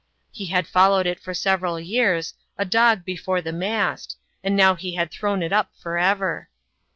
[0.31, 4.95] He had followed it for several years, a dog before the mast, and now he
[4.95, 6.49] had thrown it up for ever.